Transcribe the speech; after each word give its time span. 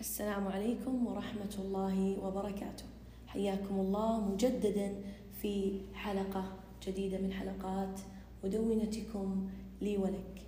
السلام 0.00 0.48
عليكم 0.48 1.06
ورحمة 1.06 1.54
الله 1.58 2.16
وبركاته. 2.24 2.84
حياكم 3.26 3.80
الله 3.80 4.20
مجددا 4.28 4.94
في 5.42 5.80
حلقة 5.94 6.52
جديدة 6.86 7.18
من 7.18 7.32
حلقات 7.32 8.00
مدونتكم 8.44 9.48
لي 9.80 9.96
ولك. 9.96 10.42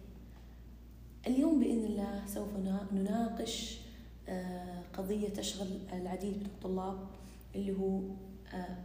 اليوم 1.27 1.61
بإذن 1.61 1.85
الله 1.85 2.23
سوف 2.27 2.49
نناقش 2.93 3.81
آه، 4.29 4.83
قضية 4.93 5.29
تشغل 5.29 5.69
العديد 5.93 6.37
من 6.37 6.47
الطلاب 6.47 6.99
اللي 7.55 7.73
هو 7.79 8.01
آه، 8.55 8.77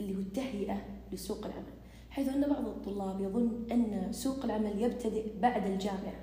اللي 0.00 0.16
هو 0.16 0.20
التهيئة 0.20 0.82
لسوق 1.12 1.46
العمل. 1.46 1.76
حيث 2.10 2.28
أن 2.28 2.40
بعض 2.40 2.66
الطلاب 2.66 3.20
يظن 3.20 3.66
أن 3.72 4.12
سوق 4.12 4.44
العمل 4.44 4.82
يبتدئ 4.82 5.40
بعد 5.40 5.66
الجامعة 5.66 6.20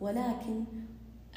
ولكن 0.00 0.64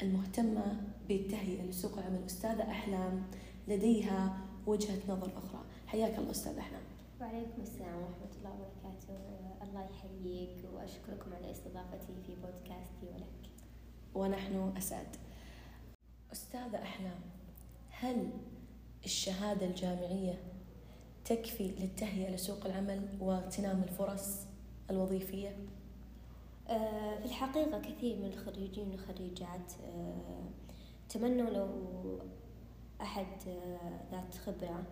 المهتمة 0.02 0.91
بالتهيئة 1.16 1.62
لسوق 1.62 1.98
العمل 1.98 2.24
أستاذة 2.26 2.62
أحلام 2.62 3.22
لديها 3.68 4.36
وجهة 4.66 4.98
نظر 5.08 5.30
أخرى. 5.36 5.64
حياك 5.86 6.18
الله 6.18 6.30
أستاذ 6.30 6.58
أحلام. 6.58 6.82
وعليكم 7.20 7.62
السلام 7.62 7.96
ورحمة 7.96 8.36
الله 8.38 8.50
وبركاته. 8.50 9.14
الله 9.62 9.88
يحييك 9.90 10.64
وأشكركم 10.74 11.34
على 11.34 11.50
استضافتي 11.50 12.14
في 12.26 12.34
بودكاستي 12.34 13.06
ولك. 13.14 13.50
ونحن 14.14 14.72
أسعد. 14.76 15.16
أستاذة 16.32 16.82
أحلام 16.82 17.20
هل 17.90 18.30
الشهادة 19.04 19.66
الجامعية 19.66 20.42
تكفي 21.24 21.68
للتهيئة 21.68 22.34
لسوق 22.34 22.66
العمل 22.66 23.08
واغتنام 23.20 23.82
الفرص 23.82 24.46
الوظيفية؟ 24.90 25.56
آه، 26.68 27.18
في 27.18 27.24
الحقيقة 27.24 27.80
كثير 27.80 28.16
من 28.16 28.26
الخريجين 28.26 28.90
والخريجات 28.90 29.72
آه، 31.12 31.18
تمنوا 31.18 31.50
لو 31.50 31.68
أحد 33.00 33.26
آه، 33.48 34.00
ذات 34.10 34.34
خبرة 34.34 34.84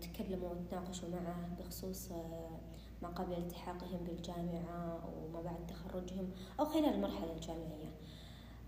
تكلموا 0.00 0.48
وتناقشوا 0.48 1.08
معه 1.08 1.48
بخصوص 1.58 2.10
ما 3.02 3.08
قبل 3.08 3.32
التحاقهم 3.32 4.04
بالجامعة 4.06 5.08
وما 5.16 5.42
بعد 5.42 5.66
تخرجهم 5.66 6.30
أو 6.60 6.64
خلال 6.64 6.94
المرحلة 6.94 7.32
الجامعية. 7.32 7.92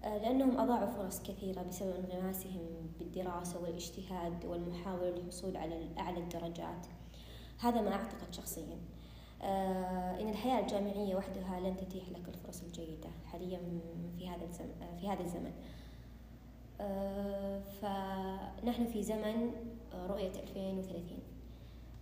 لأنهم 0.02 0.60
أضاعوا 0.60 0.86
فرص 0.86 1.22
كثيرة 1.22 1.62
بسبب 1.62 1.94
انغماسهم 1.94 2.90
بالدراسة 2.98 3.62
والاجتهاد 3.62 4.44
والمحاولة 4.44 5.10
للحصول 5.10 5.56
على 5.56 5.88
أعلى 5.98 6.18
الدرجات. 6.18 6.86
هذا 7.58 7.80
ما 7.80 7.92
أعتقد 7.92 8.34
شخصيا. 8.34 8.78
آه، 9.42 10.20
إن 10.20 10.28
الحياة 10.28 10.60
الجامعية 10.60 11.16
وحدها 11.16 11.60
لن 11.60 11.76
تتيح 11.76 12.08
لك 12.08 12.28
الفرص 12.28 12.62
الجيدة 12.62 13.08
حاليا 13.24 13.60
في 14.18 14.28
هذا 14.28 14.44
الزمن 14.44 14.96
في 15.00 15.08
هذا 15.08 15.22
الزمن. 15.22 15.52
آه، 15.52 15.83
فنحن 17.82 18.86
في 18.86 19.02
زمن 19.02 19.50
رؤية 19.94 20.32
2030 20.42 21.18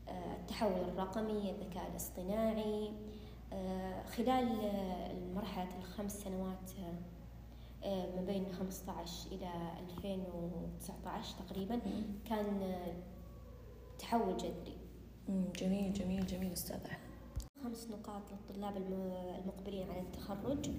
آه، 0.09 0.37
التحول 0.41 0.81
الرقمي 0.81 1.51
الذكاء 1.51 1.91
الاصطناعي 1.91 2.91
خلال 4.17 4.49
مرحلة 5.35 5.79
الخمس 5.79 6.13
سنوات 6.13 6.71
ما 7.85 8.23
بين 8.27 8.53
15 8.53 9.33
إلى 9.33 9.51
2019 9.89 11.35
تقريبا 11.47 11.81
كان 12.25 12.75
تحول 13.99 14.37
جذري. 14.37 14.77
جميل 15.57 15.93
جميل 15.93 16.27
جميل 16.27 16.53
أستاذ 16.53 16.79
خمس 17.65 17.89
نقاط 17.91 18.23
للطلاب 18.33 18.77
المقبلين 18.77 19.91
على 19.91 20.01
التخرج. 20.01 20.69
آه، 20.69 20.73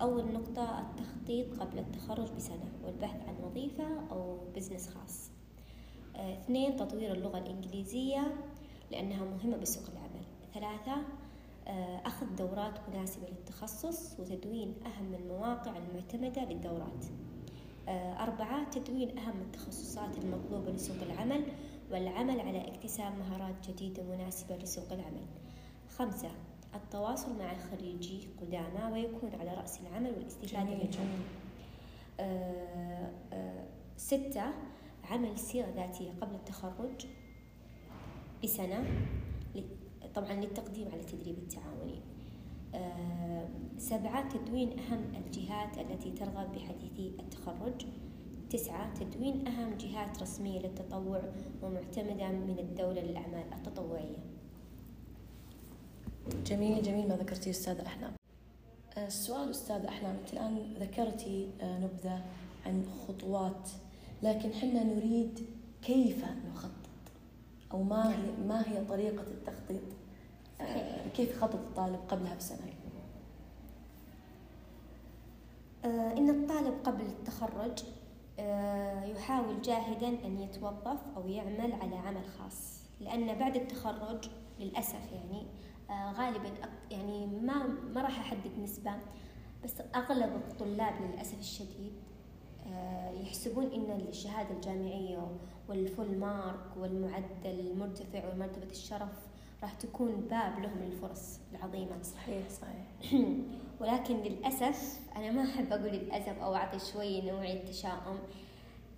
أول 0.00 0.32
نقطة 0.32 0.80
التخطيط 0.80 1.60
قبل 1.60 1.78
التخرج 1.78 2.32
بسنة 2.32 2.72
والبحث 2.84 3.28
عن 3.28 3.34
وظيفة 3.44 3.84
أو 4.10 4.38
بزنس 4.54 4.88
خاص. 4.88 5.30
آه، 6.16 6.34
اثنين 6.34 6.76
تطوير 6.76 7.12
اللغة 7.12 7.38
الإنجليزية 7.38 8.34
لأنها 8.90 9.24
مهمة 9.24 9.56
بسوق 9.56 9.84
العمل. 9.92 10.24
ثلاثة 10.54 11.02
آه، 11.68 12.00
أخذ 12.06 12.26
دورات 12.36 12.88
مناسبة 12.88 13.26
للتخصص 13.28 14.20
وتدوين 14.20 14.74
أهم 14.86 15.14
المواقع 15.14 15.72
المعتمدة 15.76 16.44
للدورات. 16.44 17.04
أربعة 18.18 18.70
تدوين 18.70 19.18
أهم 19.18 19.40
التخصصات 19.40 20.18
المطلوبة 20.18 20.70
لسوق 20.72 20.96
العمل 21.02 21.44
والعمل 21.90 22.40
على 22.40 22.68
اكتساب 22.68 23.18
مهارات 23.18 23.70
جديدة 23.70 24.02
مناسبة 24.02 24.56
لسوق 24.56 24.92
العمل. 24.92 25.26
خمسة 25.88 26.30
التواصل 26.76 27.38
مع 27.38 27.58
خريجي 27.58 28.28
قدامى 28.40 28.92
ويكون 28.92 29.30
على 29.40 29.54
رأس 29.54 29.80
العمل 29.80 30.10
والاستفادة 30.10 30.64
منهم 30.64 31.08
آه 32.20 33.10
آه 33.32 33.66
ستة 33.96 34.44
عمل 35.10 35.38
سيرة 35.38 35.66
ذاتية 35.76 36.10
قبل 36.20 36.34
التخرج 36.34 37.06
بسنة 38.44 38.84
طبعا 40.14 40.32
للتقديم 40.32 40.88
على 40.92 41.00
التدريب 41.00 41.38
التعاوني. 41.38 42.00
آه 42.74 43.48
سبعة 43.78 44.28
تدوين 44.28 44.78
أهم 44.78 45.04
الجهات 45.14 45.78
التي 45.78 46.10
ترغب 46.10 46.52
بحديثي 46.52 47.12
التخرج. 47.20 47.86
تسعة 48.50 48.94
تدوين 48.94 49.48
أهم 49.48 49.74
جهات 49.74 50.22
رسمية 50.22 50.58
للتطوع 50.58 51.22
ومعتمدة 51.62 52.28
من 52.28 52.56
الدولة 52.58 53.00
للأعمال 53.00 53.52
التطوعية. 53.52 54.18
جميل 56.46 56.82
جميل 56.82 57.08
ما 57.08 57.16
ذكرتي 57.16 57.50
أستاذ 57.50 57.78
أحلام 57.80 58.12
آه، 58.98 59.06
السؤال 59.06 59.50
أستاذ 59.50 59.84
أحلام 59.84 60.16
أنت 60.16 60.32
الآن 60.32 60.74
ذكرتي 60.80 61.50
آه، 61.60 61.78
نبذة 61.78 62.24
عن 62.66 62.86
خطوات 63.08 63.70
لكن 64.22 64.52
حنا 64.52 64.82
نريد 64.84 65.46
كيف 65.82 66.24
نخطط؟ 66.50 66.70
أو 67.72 67.82
ما 67.82 68.12
هي 68.12 68.46
ما 68.48 68.68
هي 68.68 68.84
طريقة 68.84 69.22
التخطيط؟ 69.22 69.82
آه، 70.60 71.08
كيف 71.16 71.30
يخطط 71.30 71.54
الطالب 71.54 72.00
قبلها 72.08 72.34
بسنة؟ 72.34 72.58
إن 75.84 76.30
الطالب 76.30 76.74
قبل 76.84 77.04
التخرج 77.04 77.84
يحاول 79.10 79.62
جاهدا 79.62 80.08
أن 80.08 80.40
يتوظف 80.40 80.98
أو 81.16 81.28
يعمل 81.28 81.72
على 81.72 81.96
عمل 81.96 82.24
خاص 82.38 82.80
لأن 83.00 83.38
بعد 83.38 83.56
التخرج 83.56 84.28
للأسف 84.60 85.12
يعني 85.12 85.46
غالبا 85.90 86.50
يعني 86.90 87.26
ما 87.26 87.66
ما 87.94 88.02
راح 88.02 88.18
أحدد 88.20 88.58
نسبة 88.62 88.92
بس 89.64 89.74
أغلب 89.94 90.34
الطلاب 90.34 90.94
للأسف 91.02 91.40
الشديد 91.40 91.92
آه، 92.72 93.10
يحسبون 93.10 93.72
إن 93.72 94.06
الشهادة 94.08 94.54
الجامعية 94.54 95.28
والفول 95.68 96.18
مارك 96.18 96.76
والمعدل 96.76 97.26
المرتفع 97.60 98.32
ومرتبة 98.32 98.70
الشرف 98.70 99.26
راح 99.62 99.74
تكون 99.74 100.26
باب 100.30 100.58
لهم 100.58 100.78
للفرص 100.78 101.40
العظيمة. 101.52 102.02
صحيح 102.02 102.48
صحيح. 102.48 103.12
ولكن 103.80 104.16
للأسف 104.16 105.00
أنا 105.16 105.30
ما 105.30 105.42
أحب 105.42 105.72
أقول 105.72 105.92
للأسف 105.92 106.38
أو 106.38 106.54
أعطي 106.54 106.78
شوي 106.78 107.20
نوعية 107.20 107.64
تشاؤم 107.64 108.18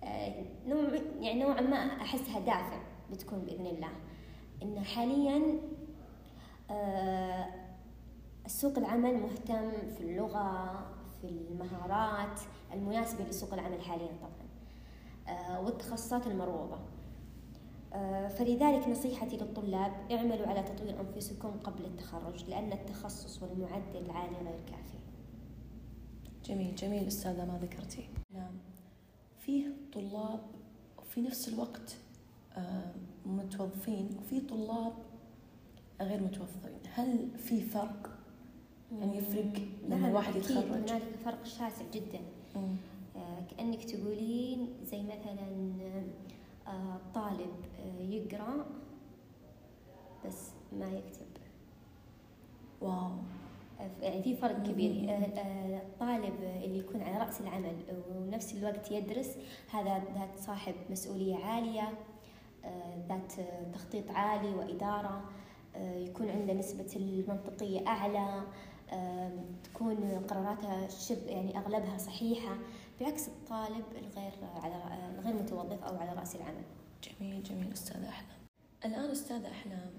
آه، 0.03 0.45
نوع 0.67 0.89
يعني 1.19 1.43
نوعا 1.43 1.61
ما 1.61 1.77
أحسها 1.77 2.39
دافع 2.39 2.81
بتكون 3.11 3.39
بإذن 3.39 3.65
الله. 3.65 3.91
إن 4.63 4.79
حاليا 4.79 5.37
آه، 5.37 5.78
سوق 8.47 8.77
العمل 8.77 9.17
مهتم 9.17 9.71
في 9.97 10.01
اللغة 10.01 10.71
في 11.21 11.27
المهارات 11.27 12.39
المناسبة 12.73 13.23
لسوق 13.23 13.53
العمل 13.53 13.81
حاليا 13.81 14.11
طبعا 14.21 14.49
آه، 15.37 15.61
والتخصصات 15.61 16.27
المروضة. 16.27 16.79
فلذلك 18.29 18.87
نصيحتي 18.87 19.37
للطلاب 19.37 20.11
اعملوا 20.11 20.47
على 20.47 20.63
تطوير 20.63 20.99
أنفسكم 21.01 21.49
قبل 21.49 21.85
التخرج 21.85 22.49
لأن 22.49 22.73
التخصص 22.73 23.43
والمعدل 23.43 23.97
العالي 24.05 24.35
غير 24.35 24.59
كافي. 24.67 24.97
جميل 26.45 26.75
جميل 26.75 27.07
أستاذة 27.07 27.45
ما 27.45 27.59
ذكرتي. 27.61 28.09
نعم. 28.33 28.51
فيه 29.37 29.67
طلاب 29.93 30.39
في 31.03 31.21
نفس 31.21 31.49
الوقت 31.49 31.97
آه، 32.57 32.91
متوظفين 33.25 34.09
وفي 34.19 34.39
طلاب 34.39 34.93
غير 36.01 36.23
متوظفين 36.23 36.79
هل 36.93 37.29
في 37.37 37.61
فرق؟ 37.61 38.09
يعني 38.99 39.17
يفرق 39.17 39.53
لما 39.89 40.07
الواحد 40.07 40.35
يتخرج؟ 40.35 40.65
هنالك 40.65 41.15
فرق 41.25 41.45
شاسع 41.45 41.85
جدا. 41.93 42.19
آه 43.15 43.41
كأنك 43.51 43.83
تقولين 43.83 44.67
زي 44.83 45.03
مثلا 45.03 45.71
آه 46.67 46.97
طالب 47.13 47.51
آه 47.79 48.01
يقرأ 48.01 48.65
بس 50.25 50.49
ما 50.79 50.85
يكتب. 50.85 51.25
واو. 52.81 53.11
يعني 54.01 54.23
في 54.23 54.35
فرق 54.35 54.63
كبير. 54.63 54.91
الطالب 55.81 56.33
اللي 56.63 56.79
يكون 56.79 57.01
على 57.01 57.17
رأس 57.25 57.41
العمل 57.41 57.75
ونفس 58.15 58.53
الوقت 58.53 58.91
يدرس 58.91 59.37
هذا 59.71 60.03
ذات 60.15 60.39
صاحب 60.39 60.73
مسؤولية 60.89 61.35
عالية 61.35 61.93
ذات 63.09 63.33
تخطيط 63.73 64.11
عالي 64.11 64.49
وإدارة. 64.55 65.29
يكون 65.79 66.29
عنده 66.29 66.53
نسبة 66.53 66.95
المنطقية 66.95 67.87
أعلى 67.87 68.43
تكون 69.63 70.25
قراراته 70.27 70.87
شب 70.87 71.27
يعني 71.27 71.57
أغلبها 71.57 71.97
صحيحة 71.97 72.57
بعكس 73.01 73.27
الطالب 73.27 73.85
الغير 73.91 74.33
على 74.55 75.09
الغير 75.19 75.33
متوظف 75.33 75.83
أو 75.83 75.97
على 75.97 76.19
رأس 76.19 76.35
العمل. 76.35 76.63
جميل 77.03 77.43
جميل 77.43 77.73
أستاذة 77.73 78.09
أحلام. 78.09 78.39
الآن 78.85 79.11
أستاذة 79.11 79.51
أحلام 79.51 79.91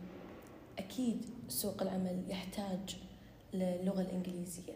أكيد 0.78 1.26
سوق 1.48 1.82
العمل 1.82 2.24
يحتاج 2.28 2.96
للغة 3.54 4.00
الإنجليزية. 4.00 4.74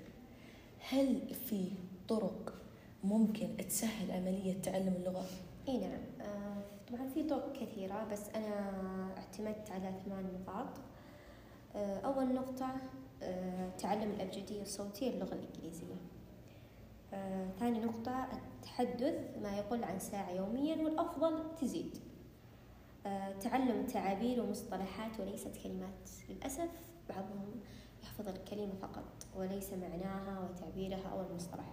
هل 0.89 1.35
في 1.35 1.69
طرق 2.09 2.55
ممكن 3.05 3.57
تسهل 3.57 4.11
عملية 4.11 4.63
تعلم 4.63 4.95
اللغة؟ 4.97 5.27
إي 5.69 5.79
نعم. 5.79 6.01
آه، 6.21 6.63
طبعا 6.89 7.09
في 7.09 7.23
طرق 7.23 7.53
كثيرة 7.53 8.05
بس 8.13 8.29
أنا 8.35 8.71
اعتمدت 9.19 9.71
على 9.71 9.93
ثمان 10.05 10.25
نقاط. 10.41 10.67
آه، 10.67 10.94
أول 11.77 12.35
نقطة 12.35 12.77
آه، 13.23 13.69
تعلم 13.79 14.11
الأبجدية 14.11 14.63
الصوتية 14.63 15.11
للغة 15.11 15.35
الإنجليزية. 15.35 15.95
ثاني 17.61 17.81
نقطة 17.81 18.27
التحدث 18.33 19.39
ما 19.43 19.57
يقل 19.57 19.85
عن 19.85 19.99
ساعة 19.99 20.31
يوميا 20.31 20.85
والأفضل 20.85 21.57
تزيد. 21.61 21.99
تعلم 23.41 23.81
التعابير 23.81 24.43
ومصطلحات 24.43 25.21
وليست 25.21 25.57
كلمات. 25.65 26.11
للأسف 26.29 26.71
بعضهم 27.09 27.61
يحفظ 28.03 28.29
الكلمة 28.29 28.75
فقط 28.83 29.27
وليس 29.37 29.73
معناها 29.73 30.41
وتعبيرها 30.41 31.09
أو 31.13 31.21
المصطلح. 31.21 31.73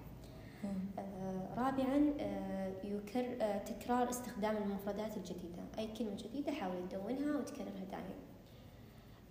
آه 0.99 1.55
رابعا 1.57 2.13
آه 2.19 2.73
يكر 2.83 3.37
آه 3.41 3.57
تكرار 3.57 4.09
استخدام 4.09 4.57
المفردات 4.57 5.17
الجديدة. 5.17 5.63
أي 5.77 5.87
كلمة 5.87 6.15
جديدة 6.15 6.51
حاول 6.51 6.89
تدونها 6.89 7.37
وتكررها 7.37 7.85
دائما. 7.91 8.15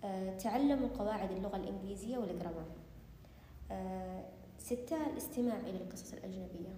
آه 0.03 0.37
تعلم 0.37 0.87
قواعد 0.99 1.31
اللغة 1.31 1.55
الإنجليزية 1.57 2.17
والجرامر. 2.17 2.65
آه 3.71 4.23
ستة 4.57 4.97
الاستماع 5.13 5.57
إلى 5.57 5.77
القصص 5.77 6.13
الأجنبية. 6.13 6.69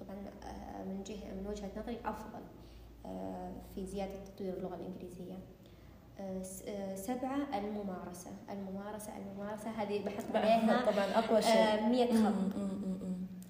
طبعا 0.00 0.16
آه 0.44 0.84
من 0.84 1.02
جهة 1.02 1.34
من 1.34 1.46
وجهة 1.46 1.70
نظري 1.78 1.98
أفضل 2.04 2.40
في 3.74 3.86
زيادة 3.86 4.24
تطوير 4.24 4.54
اللغة 4.54 4.74
الإنجليزية. 4.74 5.38
سبعة 6.96 7.58
الممارسة. 7.58 8.30
الممارسة 8.50 9.12
الممارسة 9.16 9.70
هذه 9.70 10.04
بحط 10.04 10.36
عليها 10.36 10.90
طبعا 10.92 11.04
أقوى 11.24 11.42
شيء. 11.42 11.88
100 11.88 12.06
خط. 12.06 12.56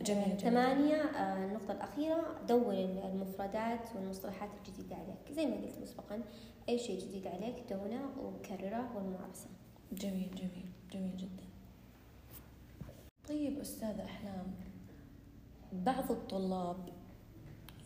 جميل, 0.07 0.25
جميل. 0.25 0.41
ثمانية 0.41 1.03
آه، 1.03 1.45
النقطة 1.45 1.73
الأخيرة 1.73 2.41
دون 2.49 2.75
المفردات 2.75 3.89
والمصطلحات 3.95 4.51
الجديدة 4.59 4.97
عليك. 4.97 5.33
زي 5.33 5.47
ما 5.47 5.55
قلت 5.57 5.79
مسبقا 5.83 6.23
أي 6.69 6.79
شيء 6.79 7.01
جديد 7.01 7.27
عليك 7.27 7.55
دونه 7.71 8.11
وكررة 8.23 8.97
والممارسة. 8.97 9.49
جميل 9.93 10.31
جميل 10.35 10.67
جميل 10.93 11.17
جدا. 11.17 11.45
طيب 13.29 13.59
أستاذ 13.61 14.01
أحلام 14.01 14.55
بعض 15.73 16.13
الطلاب 16.13 16.89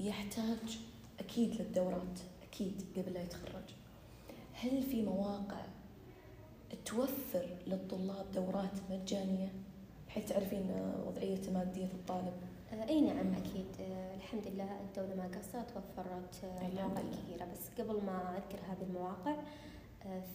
يحتاج 0.00 0.78
أكيد 1.20 1.54
للدورات 1.60 2.18
أكيد 2.48 2.82
قبل 2.96 3.12
لا 3.12 3.22
يتخرج. 3.22 3.74
هل 4.54 4.82
في 4.82 5.02
مواقع 5.02 5.60
توفر 6.84 7.48
للطلاب 7.66 8.32
دورات 8.32 8.72
مجانية؟ 8.90 9.52
بحيث 10.10 10.28
تعرفين 10.28 10.94
وضعية 11.06 11.50
مادية 11.54 11.84
الطالب؟ 11.84 12.32
آه، 12.72 12.88
إي 12.88 13.00
نعم 13.00 13.34
أكيد. 13.34 13.66
آه، 13.80 14.14
الحمد 14.14 14.46
لله 14.46 14.80
الدولة 14.80 15.14
ما 15.14 15.38
قصرت 15.38 15.70
وفرت 15.76 16.44
آه، 16.44 16.68
مواقع 16.68 17.02
كثيرة. 17.12 17.44
بس 17.44 17.80
قبل 17.80 18.04
ما 18.04 18.36
أذكر 18.36 18.58
هذه 18.68 18.82
المواقع 18.82 19.36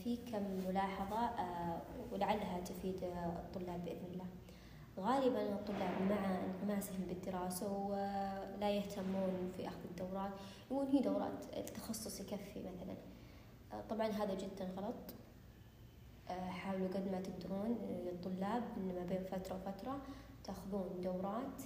في 0.04 0.18
كم 0.32 0.44
ملاحظة 0.68 1.30
ولعلها 2.12 2.60
تفيد 2.60 3.04
الطلاب 3.04 3.86
بإذن 3.86 4.06
الله. 4.14 4.26
غالبا 5.00 5.42
الطلاب 5.42 6.02
مع 6.10 6.40
انغماسهم 6.46 7.06
بالدراسة 7.08 7.74
ولا 7.74 8.70
يهتمون 8.70 9.52
في 9.58 9.68
أخذ 9.68 9.80
الدورات 9.92 10.32
يقولون 10.72 10.92
هي 10.92 11.00
دورات 11.00 11.58
التخصص 11.58 12.20
يكفي 12.22 12.60
مثلا. 12.60 12.96
طبعا 13.90 14.08
هذا 14.08 14.34
جدا 14.34 14.66
غلط. 14.78 15.25
حاولوا 16.30 16.88
قد 16.88 17.12
ما 17.12 17.22
تقدرون 17.22 17.78
آه، 17.90 18.10
الطلاب 18.10 18.64
إن 18.78 18.96
ما 18.96 19.06
بين 19.10 19.24
فترة 19.24 19.56
وفترة 19.56 20.02
تاخذون 20.44 21.02
دورات 21.04 21.62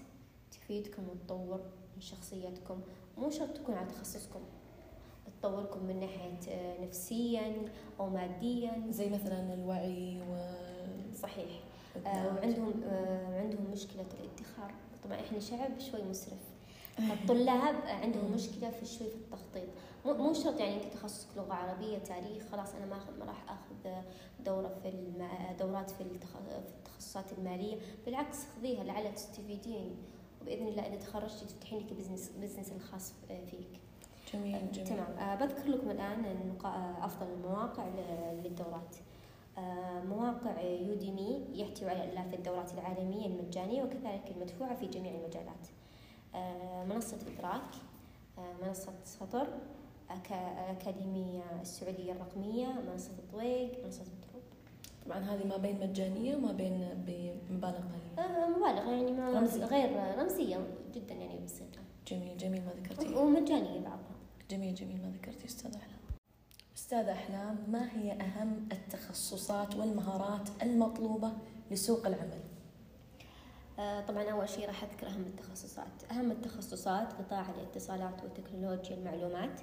تفيدكم 0.52 1.04
وتطور 1.10 1.60
من 1.96 2.02
شخصيتكم. 2.02 2.82
مو 3.18 3.30
شرط 3.30 3.58
تكون 3.58 3.76
على 3.76 3.88
تخصصكم. 3.88 4.40
تطوركم 5.42 5.84
من 5.84 6.00
ناحية 6.00 6.54
آه، 6.54 6.86
نفسيا 6.86 7.56
أو 8.00 8.10
ماديا. 8.10 8.84
زي 8.90 9.10
مثلا 9.10 9.54
الوعي 9.54 10.22
و 10.22 10.38
صحيح. 11.16 11.60
وعندهم 12.06 12.74
عندهم 13.34 13.72
مشكلة 13.72 14.06
الادخار. 14.20 14.72
طبعا 15.04 15.20
إحنا 15.20 15.40
شعب 15.40 15.80
شوي 15.80 16.04
مسرف. 16.04 16.40
الطلاب 17.00 17.76
عندهم 17.88 18.32
مشكلة 18.32 18.70
في 18.70 18.86
شوي 18.86 19.08
في 19.10 19.16
التخطيط. 19.16 19.70
مو 20.06 20.14
مو 20.14 20.34
شرط 20.34 20.60
يعني 20.60 20.76
أنت 20.76 20.94
تخصصك 20.94 21.38
لغة 21.38 21.54
عربية 21.54 21.98
تاريخ 21.98 22.44
خلاص 22.52 22.74
أنا 22.76 22.86
ما 22.86 23.00
ما 23.20 23.26
راح 23.26 23.44
أخذ 23.52 24.04
دورة 24.46 24.80
في. 24.84 24.92
دورات 25.60 25.90
في, 25.90 26.02
التخ... 26.02 26.30
في 26.30 26.78
التخصصات 26.78 27.34
المالية. 27.38 27.78
بالعكس 28.06 28.38
خذيها 28.56 28.84
لعل 28.84 29.16
تستفيدين. 29.16 29.96
وبإذن 30.42 30.68
الله 30.68 30.88
إذا 30.88 30.96
تخرجتي 30.96 31.46
تفتحين 31.46 31.80
لك 31.80 31.94
business 31.94 32.32
business 32.42 32.72
الخاص 32.72 33.14
فيك. 33.28 33.80
جميل 34.34 34.56
آه 34.56 34.72
جميل. 34.72 34.88
تمام. 34.88 35.12
آه 35.12 35.36
بذكر 35.36 35.70
لكم 35.70 35.92
الآن 35.92 36.26
آه، 36.66 37.06
أفضل 37.06 37.28
المواقع 37.34 37.88
للدورات. 38.44 38.96
مواقع 40.06 40.62
Udemy 40.62 41.46
يحتوي 41.54 41.90
على 41.90 42.04
الاف 42.04 42.34
الدورات 42.34 42.74
العالمية 42.74 43.26
المجانية 43.26 43.84
وكذلك 43.84 44.32
المدفوعة 44.32 44.76
في 44.76 44.88
جميع 44.88 45.12
المجالات. 45.12 45.68
منصة 46.90 47.18
إدراك 47.28 47.72
آه 48.38 48.66
منصة 48.68 48.94
سطر 49.06 49.48
الأكاديمية 50.12 51.44
السعودية 51.62 52.12
الرقمية 52.12 52.68
منصة 52.68 53.12
الطويق 53.12 53.86
منصة 53.86 54.02
الدروب. 54.02 54.44
طبعا 55.06 55.20
هذه 55.20 55.48
ما 55.48 55.58
بين 55.58 55.80
مجانية 55.80 56.36
وما 56.36 56.52
بين 56.52 56.88
بمبالغ 57.08 57.78
قليلة 57.78 58.30
آه 58.36 58.48
مبالغ 58.48 58.92
يعني 58.92 59.12
ما 59.12 59.40
رمزي. 59.40 59.64
غير 59.64 60.20
رمزية 60.20 60.68
جدا 60.96 61.14
يعني 61.16 61.40
بسيطة 61.46 61.80
جميل 62.08 62.38
جميل 62.38 62.62
ما 62.66 62.72
ذكرتي. 62.72 63.16
ومجانية 63.16 63.80
بعضها. 63.80 64.16
جميل 64.52 64.76
جميل 64.76 65.02
ما 65.02 65.10
ذكرتي 65.10 65.46
أستاذ 65.46 65.76
أحلام. 65.76 66.00
أستاذ 66.78 67.08
أحلام 67.08 67.58
ما 67.68 67.92
هي 67.98 68.12
أهم 68.12 68.70
التخصصات 68.72 69.76
والمهارات 69.76 70.50
المطلوبة 70.64 71.32
لسوق 71.72 72.08
العمل؟ 72.08 72.40
آه، 73.80 74.02
طبعا 74.02 74.24
أول 74.24 74.50
شيء 74.50 74.68
راح 74.68 74.84
أذكر 74.84 75.08
أهم 75.08 75.22
التخصصات. 75.22 76.12
أهم 76.12 76.32
التخصصات 76.32 77.14
قطاع 77.14 77.46
الاتصالات 77.50 78.24
وتكنولوجيا 78.24 78.96
المعلومات. 78.96 79.60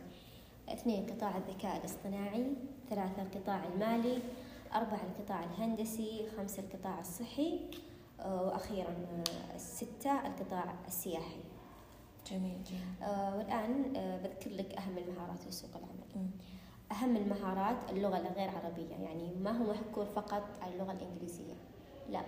اثنين 0.69 1.07
قطاع 1.07 1.37
الذكاء 1.37 1.77
الاصطناعي 1.77 2.45
ثلاثة 2.91 3.23
القطاع 3.23 3.65
المالي 3.75 4.19
أربعة 4.75 5.01
القطاع 5.19 5.45
الهندسي 5.45 6.27
خمسة 6.37 6.63
القطاع 6.63 7.01
الصحي 7.01 7.61
آه، 8.21 8.43
وأخيرا 8.43 8.95
آه، 9.19 9.57
ستة 9.59 10.27
القطاع 10.27 10.75
السياحي. 10.87 11.41
جميل 12.31 12.65
جميل. 12.65 12.81
آه 13.03 13.37
والآن 13.37 13.97
آه 13.97 14.17
بذكر 14.17 14.51
لك 14.51 14.75
أهم 14.75 14.99
المهارات 14.99 15.47
لسوق 15.49 15.71
العمل. 15.71 16.27
م. 16.27 16.31
أهم 16.93 17.17
المهارات 17.17 17.77
اللغة 17.91 18.17
الغير 18.19 18.51
عربية 18.51 18.95
يعني 19.05 19.35
ما 19.43 19.51
هو 19.51 19.71
محكور 19.71 20.05
فقط 20.05 20.43
على 20.63 20.73
اللغة 20.75 20.93
الإنجليزية. 20.93 21.55
لا 22.11 22.21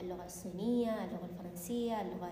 اللغة 0.00 0.24
الصينية 0.24 1.04
اللغة 1.04 1.28
الفرنسية 1.32 2.00
اللغة 2.00 2.28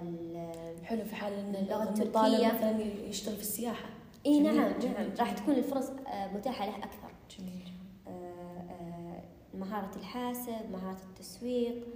حلو 0.84 1.04
في 1.04 1.14
حال 1.14 1.32
أن 1.32 1.54
اللغة 1.54 1.82
التركية. 1.82 2.52
مثلا 2.52 2.80
يشتغل 2.82 3.34
في 3.36 3.42
السياحة. 3.42 3.88
إي 4.26 4.40
نعم 4.40 4.56
نعم 4.56 5.10
راح 5.18 5.32
تكون 5.32 5.54
الفرص 5.54 5.90
آه، 5.90 6.26
متاحة 6.34 6.66
له 6.66 6.76
أكثر. 6.76 7.10
جميل 7.38 7.72
آه، 8.06 8.10
آه، 8.10 9.22
مهارة 9.54 9.96
الحاسب 9.96 10.70
مهارة 10.72 11.02
التسويق 11.10 11.86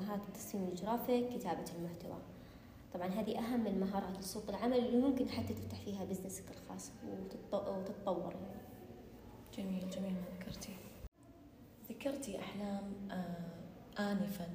مهارة 0.00 0.22
التصميم 0.28 0.68
الجرافيك 0.68 1.28
كتابة 1.28 1.64
المحتوى. 1.78 2.16
طبعا 2.94 3.06
هذه 3.06 3.38
أهم 3.38 3.66
المهارات 3.66 4.18
لسوق 4.18 4.44
العمل 4.48 4.78
اللي 4.78 5.00
ممكن 5.00 5.28
حتى 5.28 5.54
تفتح 5.54 5.80
فيها 5.80 6.04
بزنسك 6.04 6.44
الخاص 6.50 6.90
وتتطور 7.52 8.32
يعني. 8.32 8.64
جميل 9.56 9.90
جميل. 9.90 10.12
ما 10.12 10.38
ذكرتي 10.40 10.72
ذكرتي 11.88 12.38
أحلام 12.38 12.92
آنفا 13.98 14.46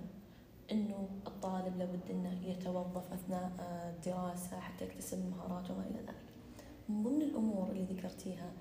أنه 0.72 1.10
الطالب 1.28 1.78
لابد 1.78 2.10
أنه 2.10 2.48
يتوظف 2.48 3.14
أثناء 3.14 3.52
الدراسة 3.60 4.60
حتى 4.60 4.86
يكتسب 4.86 5.20
المهارات 5.20 5.72
وما 5.72 5.84
إلى 5.84 6.00
ذلك. 6.00 6.29
من 6.90 7.04
ضمن 7.04 7.22
الأمور 7.22 7.70
اللي 7.70 7.84
ذكرتيها 7.84 8.52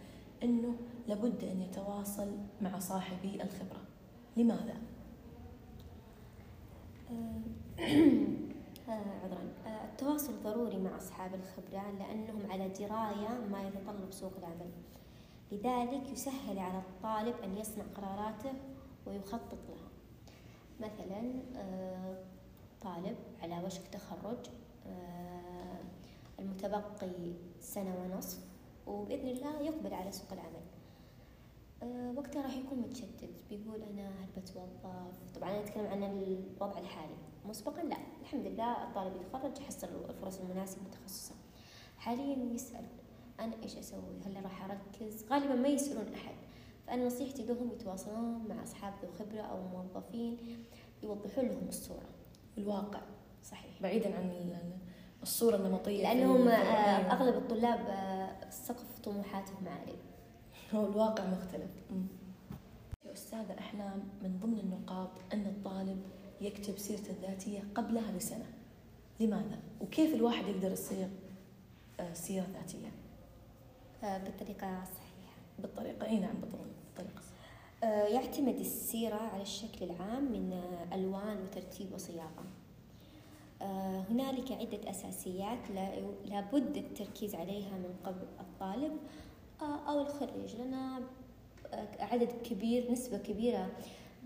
أنه 0.42 0.74
لابد 1.06 1.44
أن 1.44 1.62
يتواصل 1.62 2.36
مع 2.62 2.78
صاحبي 2.78 3.42
الخبرة. 3.42 3.82
لماذا؟ 4.36 4.76
آه، 7.10 7.40
آه، 8.88 9.24
عذرا. 9.24 9.52
آه، 9.66 9.84
التواصل 9.84 10.42
ضروري 10.42 10.78
مع 10.78 10.96
أصحاب 10.96 11.34
الخبرة 11.34 11.90
لأنهم 11.98 12.50
على 12.50 12.68
دراية 12.68 13.46
ما 13.50 13.68
يتطلب 13.68 14.12
سوق 14.12 14.32
العمل. 14.38 14.70
لذلك 15.52 16.12
يسهل 16.12 16.58
على 16.58 16.78
الطالب 16.78 17.34
أن 17.44 17.58
يصنع 17.58 17.84
قراراته 17.94 18.52
ويخطط 19.06 19.58
لها. 19.68 19.88
مثلا 20.80 21.42
طالب 22.80 23.16
على 23.42 23.64
وشك 23.64 23.88
تخرج. 23.92 24.38
متبقي 26.40 27.32
سنة 27.60 27.96
ونصف 27.96 28.38
وبإذن 28.86 29.28
الله 29.28 29.60
يقبل 29.60 29.94
على 29.94 30.12
سوق 30.12 30.32
العمل. 30.32 30.62
أه 31.82 32.12
وقتها 32.16 32.42
راح 32.42 32.56
يكون 32.56 32.78
متشتت. 32.78 33.30
بيقول 33.50 33.82
أنا 33.82 34.08
هل 34.08 34.28
بتوظف؟ 34.36 35.32
طبعا 35.34 35.50
أنا 35.50 35.60
أتكلم 35.60 35.86
عن 35.86 36.02
الوضع 36.02 36.78
الحالي. 36.78 37.16
مسبقا 37.46 37.82
لا. 37.82 37.96
الحمد 38.20 38.46
لله 38.46 38.88
الطالب 38.88 39.16
يتخرج 39.16 39.60
يحصل 39.60 39.88
الفرص 40.08 40.40
المناسبة 40.40 40.82
لتخصصه 40.82 41.34
حاليا 41.98 42.54
يسأل 42.54 42.84
أنا 43.40 43.62
إيش 43.62 43.76
أسوي؟ 43.76 44.20
هل 44.26 44.44
راح 44.44 44.64
أركز؟ 44.64 45.24
غالبا 45.30 45.54
ما 45.54 45.68
يسألون 45.68 46.14
أحد. 46.14 46.34
فأنا 46.86 47.06
نصيحتي 47.06 47.46
لهم 47.46 47.70
يتواصلون 47.72 48.48
مع 48.48 48.62
أصحاب 48.62 48.94
ذو 49.02 49.12
خبرة 49.12 49.40
أو 49.40 49.68
موظفين 49.68 50.38
يوضحون 51.02 51.44
لهم 51.44 51.68
الصورة. 51.68 52.08
الواقع 52.58 53.00
صحيح. 53.44 53.82
بعيدا 53.82 54.16
عن 54.16 54.30
الصورة 55.22 55.56
النمطية 55.56 56.02
لأنهم 56.02 56.48
آه، 56.48 57.12
أغلب 57.12 57.34
الطلاب 57.36 57.80
آه، 57.88 58.50
سقف 58.50 58.98
طموحاتهم 59.04 59.68
عالي 59.68 59.94
هو 60.74 60.86
الواقع 60.86 61.24
مختلف. 61.26 61.70
يا 63.04 63.12
أستاذة 63.12 63.58
إحنا 63.58 63.94
من 64.22 64.38
ضمن 64.40 64.58
النقاط 64.58 65.10
أن 65.32 65.46
الطالب 65.46 66.02
يكتب 66.40 66.78
سيرته 66.78 67.10
الذاتية 67.10 67.64
قبلها 67.74 68.16
بسنة. 68.16 68.46
لماذا؟ 69.20 69.58
وكيف 69.80 70.14
الواحد 70.14 70.46
يقدر 70.48 70.72
يصير 70.72 71.08
آه، 72.00 72.12
سيرة 72.12 72.46
ذاتية؟ 72.54 72.88
بالطريقة 74.02 74.82
الصحيحة. 74.82 75.32
بالطريقة 75.58 76.06
أي 76.06 76.18
نعم 76.18 76.34
بالطريقة 76.40 77.22
يعتمد 78.14 78.58
السيرة 78.58 79.14
على 79.16 79.42
الشكل 79.42 79.84
العام 79.84 80.32
من 80.32 80.60
ألوان 80.92 81.42
وترتيب 81.42 81.92
وصياغة. 81.94 82.44
هنالك 84.10 84.52
عدة 84.52 84.90
أساسيات 84.90 85.70
لابد 86.24 86.76
التركيز 86.76 87.34
عليها 87.34 87.70
من 87.70 87.94
قبل 88.04 88.26
الطالب. 88.40 88.92
آه، 89.62 89.90
أو 89.90 90.00
الخريج 90.00 90.56
لأن 90.56 90.74
آه، 90.74 91.06
عدد 91.98 92.32
كبير 92.32 92.92
نسبة 92.92 93.18
كبيرة 93.18 93.70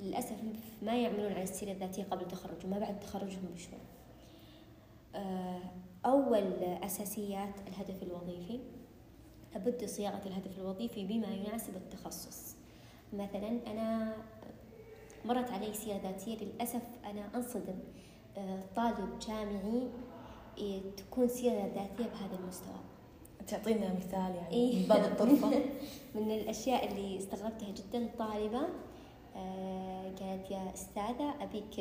للأسف 0.01 0.37
ما 0.83 0.97
يعملون 0.97 1.33
على 1.33 1.43
السيرة 1.43 1.73
الذاتية 1.73 2.05
قبل 2.05 2.23
التخرج 2.23 2.65
وما 2.65 2.79
بعد 2.79 3.01
تخرجهم 3.01 3.49
بشوي. 3.55 3.79
أول 6.07 6.65
أساسيات 6.65 7.55
الهدف 7.69 8.03
الوظيفي 8.03 8.61
لابد 9.55 9.85
صياغة 9.85 10.29
الهدف 10.29 10.59
الوظيفي 10.59 11.05
بما 11.07 11.29
يناسب 11.29 11.77
التخصص. 11.77 12.57
مثلا 13.13 13.61
أنا 13.67 14.17
مرت 15.25 15.51
علي 15.51 15.75
سيرة 15.75 15.97
ذاتية 15.97 16.37
للأسف 16.37 16.83
أنا 17.05 17.37
أنصدم. 17.37 17.79
طالب 18.77 19.19
جامعي 19.29 19.89
إيه، 20.59 20.81
تكون 20.97 21.29
سيرة 21.29 21.53
ذاتية 21.55 22.11
بهذا 22.11 22.39
المستوى. 22.43 22.75
تعطينا 23.47 23.95
مثال 23.95 24.35
يعني 24.37 24.51
إيه؟ 24.51 24.83
من 24.83 24.89
باب 24.89 25.05
الطرفة. 25.05 25.49
من 26.15 26.31
الأشياء 26.31 26.89
اللي 26.89 27.19
استغربتها 27.19 27.71
جدا. 27.71 28.09
طالبة 28.19 28.69
آه، 29.37 30.03
قالت 30.21 30.51
يا 30.51 30.75
أستاذة 30.75 31.35
أبيك 31.41 31.81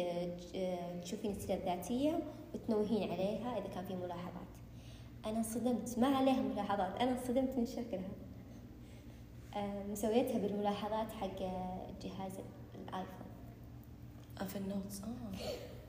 آه، 0.56 1.00
تشوفين 1.02 1.32
السيرة 1.32 1.58
الذاتية 1.58 2.20
وتنوهين 2.54 3.12
عليها 3.12 3.58
إذا 3.58 3.68
كان 3.76 3.86
في 3.86 3.96
ملاحظات. 3.96 4.48
أنا 5.26 5.38
انصدمت. 5.38 6.00
ما 6.00 6.08
عليها 6.08 6.42
ملاحظات. 6.42 7.02
أنا 7.02 7.12
انصدمت 7.12 7.58
من 7.58 7.66
شكلها. 7.66 8.12
آه، 9.56 9.84
مسويتها 9.84 10.38
بالملاحظات 10.38 11.12
حق 11.12 11.40
جهاز 12.02 12.34
الآيفون 12.76 13.28
في 14.48 14.56
النوتس. 14.56 15.02
آه. 15.02 15.38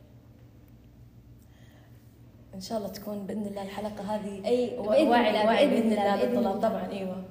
إن 2.54 2.61
شاء 2.61 2.78
الله 2.78 2.88
تكون 2.88 3.26
بإذن 3.26 3.47
الله 3.47 3.62
الحلقة 3.62 4.14
هذه 4.14 4.47
أي 4.47 4.78
وعي 4.78 5.09
وعي 5.09 5.66
بإذن 5.66 5.92
الله 5.92 6.25
للطلاب 6.25 6.61
طبعا 6.61 6.90
أيوه. 6.90 7.25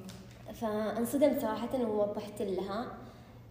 فانصدمت 0.53 1.41
صراحة 1.41 1.83
ووضحت 1.83 2.41
لها 2.41 2.85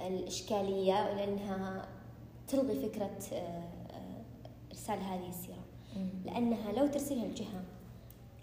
الإشكالية 0.00 1.14
لانها 1.14 1.88
تلغي 2.48 2.88
فكرة 2.88 3.18
آه، 3.32 3.62
إرسال 4.70 4.98
هذه 4.98 5.28
السيرة. 5.28 5.64
لأنها 6.24 6.72
لو 6.72 6.86
ترسلها 6.86 7.24
الجهة 7.24 7.62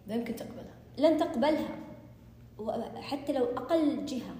لا 0.08 0.16
يمكن 0.16 0.36
تقبلها. 0.36 0.76
لن 0.98 1.18
تقبلها. 1.18 1.76
حتى 3.02 3.34
لو 3.34 3.46
أقل 3.46 4.06
جهة. 4.06 4.36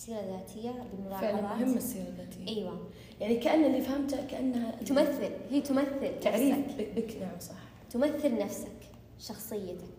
سيرة 0.00 0.20
ذاتية 0.20 0.70
بالملاحظات 0.70 1.30
فعلا 1.30 1.40
مهمة 1.42 1.76
السيرة 1.76 2.08
الذاتية. 2.08 2.48
أيوة. 2.48 2.90
يعني 3.20 3.36
كأن 3.36 3.64
اللي 3.64 3.80
فهمته 3.80 4.26
كأنها 4.26 4.70
تمثل. 4.70 5.30
هي 5.50 5.60
تمثل 5.60 6.20
تعريف 6.20 6.56
بك 6.96 7.16
نعم 7.20 7.38
صح. 7.40 7.54
تمثل 7.90 8.38
نفسك 8.38 8.76
شخصيتك. 9.18 9.98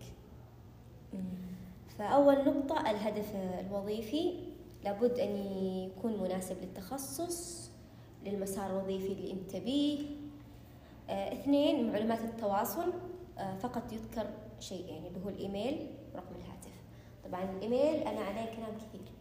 فأول 1.97 2.35
نقطة 2.35 2.91
الهدف 2.91 3.35
الوظيفي. 3.35 4.33
لابد 4.83 5.19
أن 5.19 5.35
يكون 5.89 6.19
مناسب 6.23 6.55
للتخصص 6.61 7.69
للمسار 8.25 8.71
الوظيفي 8.71 9.13
اللي 9.13 9.31
أنت 9.31 9.55
بيه 9.55 9.99
آه، 11.09 11.33
اثنين 11.33 11.91
معلومات 11.91 12.19
التواصل. 12.19 12.93
آه، 13.37 13.55
فقط 13.57 13.93
يذكر 13.93 14.27
شيء 14.59 14.85
يعني 14.85 15.07
اللي 15.07 15.25
هو 15.25 15.29
الإيميل 15.29 15.87
ورقم 16.13 16.35
الهاتف. 16.35 16.71
طبعا 17.25 17.43
الإيميل 17.43 18.07
أنا 18.07 18.19
عليه 18.19 18.45
كلام 18.45 18.77
كثير. 18.77 19.20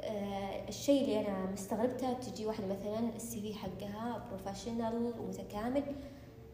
آه 0.00 0.68
الشيء 0.68 1.04
اللي 1.04 1.28
أنا 1.28 1.50
مستغربته 1.50 2.12
تجي 2.12 2.46
واحدة 2.46 2.66
مثلا 2.66 3.16
ال 3.16 3.40
CV 3.40 3.54
حقها 3.54 4.28
professional 4.30 5.14
ومتكامل 5.20 5.82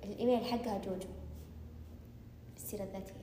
الإيميل 0.04 0.44
حقها 0.44 0.78
جوجو 0.78 1.08
السيرة 2.56 2.82
الذاتية. 2.84 3.14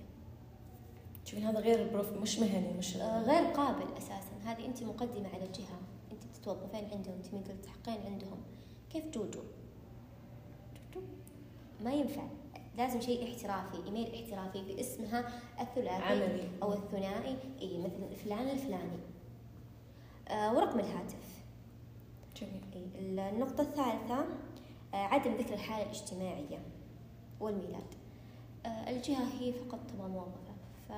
تشوفين 1.25 1.45
هذا 1.45 1.59
غير 1.59 1.93
بروف 1.93 2.13
مش 2.13 2.39
مهني 2.39 2.73
مش 2.77 2.97
آه 2.97 3.21
غير 3.21 3.43
قابل 3.51 3.97
أساسا. 3.97 4.37
هذه 4.45 4.65
انت 4.65 4.83
مقدمة 4.83 5.29
على 5.33 5.45
الجهه 5.45 5.79
انت 6.11 6.25
بتتوظفين 6.25 6.89
عندهم 6.91 7.21
تبين 7.21 7.43
تلتحقين 7.43 8.11
عندهم. 8.11 8.37
كيف 8.89 9.05
جوجو؟ 9.05 9.41
ما 11.83 11.93
ينفع. 11.93 12.27
لازم 12.77 13.01
شيء 13.01 13.23
احترافي 13.23 13.85
إيميل 13.85 14.15
احترافي 14.15 14.61
باسمها 14.61 15.41
الثلاثي 15.61 16.03
عملي. 16.03 16.49
أو 16.63 16.73
الثنائي. 16.73 17.35
إي 17.61 17.77
مثلا 17.77 18.15
فلان 18.23 18.49
الفلاني. 18.49 18.99
آه 20.27 20.55
ورقم 20.55 20.79
الهاتف. 20.79 21.43
جميل. 22.41 22.89
النقطة 23.19 23.61
الثالثة 23.61 24.25
آه 24.93 24.95
عدم 24.95 25.35
ذكر 25.35 25.53
الحالة 25.53 25.83
الاجتماعية 25.83 26.59
والميلاد. 27.39 27.93
آه 28.65 28.89
الجهة 28.89 29.27
هي 29.39 29.53
فقط 29.53 29.79
تبغى 29.87 30.07
موظفة 30.07 30.53
ف 30.89 30.91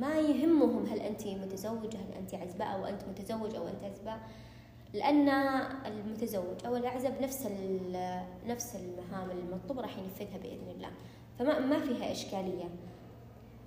ما 0.00 0.18
يهمهم 0.18 0.86
هل 0.86 1.00
أنت 1.00 1.26
متزوجة 1.26 1.96
هل 1.98 2.12
أنت 2.18 2.34
عزباء 2.34 2.74
أو 2.74 2.84
أنت 2.86 3.04
متزوج 3.04 3.54
أو 3.54 3.68
أنت 3.68 3.84
عزباء. 3.84 4.20
لأن 4.94 5.28
المتزوج 5.86 6.66
أو 6.66 6.76
الأعزب 6.76 7.22
نفس 7.22 7.48
نفس 8.46 8.76
المهام 8.76 9.30
المطلوبة 9.30 9.82
راح 9.82 9.98
ينفذها 9.98 10.38
بإذن 10.38 10.68
الله. 10.68 10.90
فما 11.38 11.58
ما 11.58 11.80
فيها 11.80 12.12
إشكالية. 12.12 12.64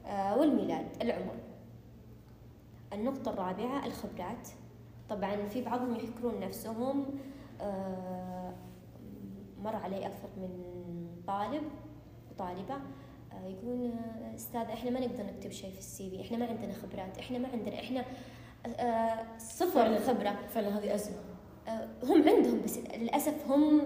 آه 0.06 0.38
والميلاد 0.38 0.86
العمر. 1.02 1.36
النقطة 2.94 3.32
الرابعة 3.32 3.86
الخبرات. 3.86 4.48
طبعا 5.10 5.48
في 5.48 5.62
بعضهم 5.62 5.96
يحكرون 5.96 6.40
نفسهم. 6.40 7.06
آه 7.62 8.54
مر 9.64 9.76
علي 9.76 10.06
أكثر 10.06 10.28
من 10.38 10.50
طالب 11.28 11.64
وطالبة. 12.32 12.76
آه 12.76 13.48
يقولون 13.48 14.00
أستاذ 14.36 14.62
إحنا 14.62 14.90
ما 14.90 15.00
نقدر 15.00 15.24
نكتب 15.24 15.52
شيء 15.52 15.72
في 15.72 15.80
السي 15.80 16.10
في. 16.10 16.22
إحنا 16.22 16.38
ما 16.38 16.46
عندنا 16.46 16.74
خبرات. 16.74 17.18
إحنا 17.18 17.38
ما 17.38 17.48
عندنا 17.48 17.80
إحنا 17.80 18.06
صفر 19.38 19.86
الخبرة 19.86 20.36
فعلا 20.54 20.78
هذه 20.78 20.96
أزمة. 20.96 21.16
آه، 21.68 21.88
هم 22.04 22.30
عندهم 22.30 22.62
بس 22.62 22.78
للأسف 22.78 23.52
هم 23.52 23.82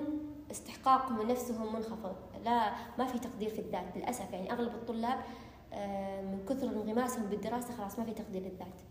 استحقاقهم 0.51 1.19
ونفسهم 1.19 1.75
منخفض. 1.75 2.15
لا 2.45 2.71
ما 2.98 3.05
في 3.05 3.19
تقدير 3.19 3.50
في 3.50 3.59
الذات 3.59 3.98
للأسف. 3.98 4.33
يعني 4.33 4.51
أغلب 4.51 4.75
الطلاب 4.75 5.19
آه، 5.74 6.21
من 6.21 6.45
كثر 6.50 6.67
انغماسهم 6.67 7.25
بالدراسة 7.25 7.74
خلاص 7.74 8.00
ما 8.00 8.05
في 8.05 8.12
تقدير 8.12 8.41
للذات. 8.41 8.81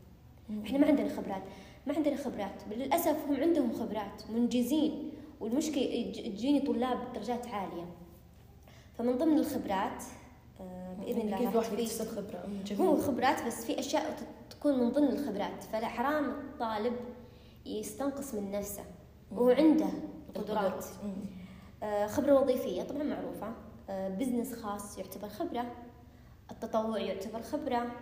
إحنا 0.66 0.78
ما 0.78 0.86
عندنا 0.86 1.08
خبرات 1.08 1.42
ما 1.86 1.94
عندنا 1.94 2.16
خبرات. 2.16 2.62
للأسف 2.70 3.16
هم 3.28 3.36
عندهم 3.36 3.72
خبرات 3.72 4.30
منجزين. 4.30 5.12
والمشكلة 5.40 6.12
تجيني 6.12 6.60
طلاب 6.60 7.12
درجات 7.14 7.46
عالية. 7.46 7.86
فمن 8.98 9.18
ضمن 9.18 9.38
الخبرات 9.38 10.02
بإذن 11.00 11.20
الله 11.20 11.38
كيف 11.38 11.56
واحد 11.56 11.78
يكتسب 11.78 12.08
خبرة؟ 12.08 12.48
هو 12.80 12.96
خبرات 12.96 13.46
بس 13.46 13.64
في 13.64 13.78
أشياء 13.78 14.16
تكون 14.58 14.78
من 14.78 14.90
ضمن 14.92 15.08
الخبرات 15.08 15.62
فلا 15.64 15.86
حرام 15.88 16.30
الطالب 16.30 16.92
يستنقص 17.66 18.34
من 18.34 18.50
نفسه 18.50 18.84
وهو 19.32 19.48
عنده 19.50 19.86
قدرات. 20.34 20.84
آه، 21.82 22.06
خبرة 22.06 22.40
وظيفية 22.40 22.82
طبعا 22.82 23.02
معروفة. 23.02 23.52
آه، 23.90 24.08
business 24.08 24.54
خاص 24.54 24.98
يعتبر 24.98 25.28
خبرة. 25.28 25.72
التطوع 26.50 26.98
يعتبر 26.98 27.42
خبرة. 27.42 27.92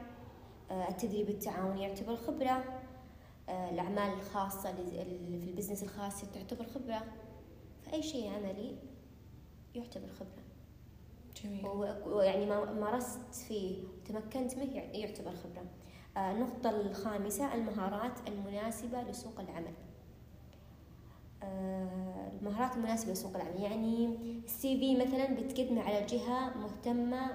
آه، 0.71 0.89
التدريب 0.89 1.29
التعاوني 1.29 1.83
يعتبر 1.83 2.17
خبرة. 2.17 2.65
الأعمال 3.49 4.13
الخاصة 4.13 4.73
في 4.75 5.03
ال 5.49 5.53
business 5.53 5.83
الخاص 5.83 6.21
تعتبر 6.35 6.67
خبرة. 6.67 7.03
فأي 7.87 8.03
شيء 8.03 8.29
عملي 8.35 8.77
يعتبر 9.75 10.09
خبرة. 10.09 10.43
جميل. 11.45 11.67
ويعني 12.07 12.47
ما 12.47 12.73
مارست 12.73 13.35
فيه 13.49 13.83
وتمكنت 13.85 14.55
منه 14.57 14.77
يع- 14.77 14.85
يعتبر 14.95 15.31
خبرة. 15.35 15.61
آه، 15.61 15.86
النقطة 16.17 16.71
الخامسة 16.71 17.55
المهارات 17.55 18.13
المناسبة 18.29 19.03
لسوق 19.03 19.41
العمل. 19.41 19.73
آه، 21.43 22.31
المهارات 22.41 22.77
المناسبة 22.77 23.13
لسوق 23.13 23.37
العمل. 23.37 23.61
يعني 23.63 24.17
السي 24.45 24.79
في 24.79 24.97
مثلا 24.97 25.35
بتقدمه 25.35 25.83
على 25.83 26.07
جهة 26.07 26.59
مهتمة 26.59 27.27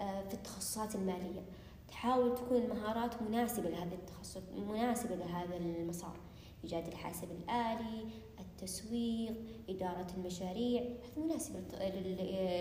آه، 0.00 0.22
في 0.28 0.34
التخصصات 0.34 0.94
المالية. 0.94 1.42
تحاول 1.88 2.34
تكون 2.34 2.56
المهارات 2.56 3.22
مناسبة 3.22 3.70
لهذا 3.70 3.94
التخصص 3.94 4.42
مناسبة 4.68 5.14
لهذا 5.14 5.56
المسار. 5.56 6.16
إيجاد 6.64 6.86
الحاسب 6.86 7.28
الآلي 7.30 8.04
التسويق 8.40 9.34
إدارة 9.68 10.06
المشاريع. 10.16 10.82
هذه 10.82 11.24
مناسبة 11.24 11.60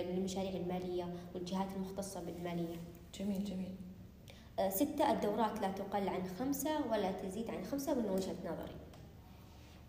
للمشاريع 0.10 0.51
المالية 0.51 1.13
والجهات 1.36 1.67
المختصة 1.75 2.24
بالمالية. 2.24 2.75
جميل 3.19 3.43
جميل. 3.43 3.72
آه، 3.72 3.85
ستة 4.70 5.12
الدورات 5.12 5.62
لا 5.62 5.72
تقل 5.72 6.10
عن 6.10 6.28
خمسة 6.40 6.88
ولا 6.92 7.12
تزيد 7.12 7.50
عن 7.50 7.64
خمسة 7.64 7.94
من 7.94 8.10
وجهة 8.10 8.36
نظري. 8.46 8.76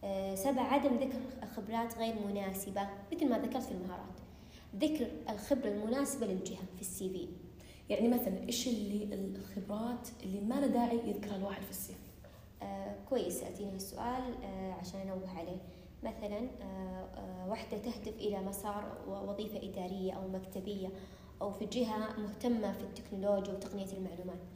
آه، 0.05 0.35
سبعة 0.35 0.65
عدم 0.65 0.97
ذكر 0.97 1.19
خبرات 1.57 1.99
غير 1.99 2.15
مناسبة 2.29 2.89
مثل 3.13 3.29
ما 3.29 3.39
ذكرت 3.39 3.63
في 3.63 3.73
المهارات. 3.73 4.17
ذكر 4.77 5.07
الخبرة 5.31 5.69
المناسبة 5.69 6.27
للجهة 6.27 6.63
في 6.75 6.81
السي 6.81 7.09
في. 7.09 7.29
يعني 7.89 8.09
مثلا 8.09 8.39
إيش 8.47 8.69
اللي 8.69 9.15
الخبرات 9.15 10.09
اللي 10.23 10.41
ما 10.41 10.55
له 10.55 10.67
داعي 10.67 11.01
يذكرها 11.09 11.37
الواحد 11.37 11.63
في 11.63 11.71
السي 11.71 11.95
آه 12.63 12.95
كويس 13.09 13.43
أتيني 13.43 13.77
السؤال 13.77 14.35
آه 14.45 14.73
عشان 14.73 15.01
أنوه 15.01 15.39
عليه. 15.39 15.59
مثلا 16.03 16.39
آه 16.63 17.09
آه 17.17 17.49
واحدة 17.49 17.79
تهدف 17.79 18.17
إلى 18.19 18.41
مسار 18.41 18.99
وظيفة 19.09 19.59
إدارية 19.69 20.13
أو 20.13 20.29
مكتبية 20.29 20.89
أو 21.43 21.51
في 21.53 21.67
جهة 21.67 22.21
مهتمة 22.21 22.73
في 22.73 22.81
التكنولوجيا 22.81 23.55
وتقنية 23.55 23.93
المعلومات. 23.93 24.39
آه 24.39 24.56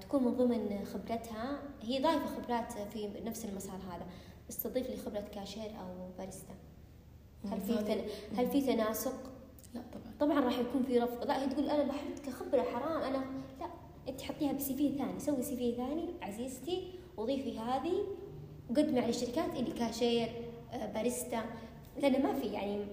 تكون 0.00 0.24
من 0.24 0.36
ضمن 0.36 0.84
خبرتها. 0.84 1.58
هي 1.82 2.02
ضايفة 2.02 2.26
خبرات 2.26 2.72
في 2.72 3.08
نفس 3.24 3.44
المسار 3.44 3.76
هذا. 3.76 4.06
بس 4.48 4.62
تضيف 4.62 4.90
لي 4.90 4.96
خبرة 4.96 5.20
كاشير 5.34 5.70
أو 5.80 6.08
باريستا. 6.18 6.54
هل 7.52 7.60
في 7.60 8.02
هل 8.36 8.50
في 8.50 8.60
تناسق؟ 8.60 9.14
لا 9.74 9.80
طبعا. 9.92 10.14
طبعا 10.20 10.44
راح 10.44 10.58
يكون 10.58 10.82
في 10.82 10.98
رفض. 10.98 11.26
لا 11.26 11.42
هي 11.42 11.48
تقول 11.48 11.70
أنا 11.70 11.82
بحط 11.82 12.26
كخبرة 12.26 12.62
حرام. 12.62 13.02
أنا 13.02 13.24
لا 13.60 13.66
أنت 14.08 14.22
حطيها 14.22 14.52
ب 14.52 14.74
CV 14.74 14.98
ثاني. 14.98 15.20
سوي 15.20 15.42
CV 15.42 15.74
ثاني 15.76 16.08
عزيزتي 16.22 16.92
وضيفي 17.16 17.58
هذه. 17.58 18.04
وقدمي 18.70 19.00
على 19.00 19.10
الشركات 19.10 19.54
اللي 19.56 19.72
كاشير 19.72 20.28
آه، 20.72 20.92
باريستا. 20.92 21.42
لأن 22.02 22.22
ما 22.22 22.32
في 22.32 22.46
يعني 22.46 22.84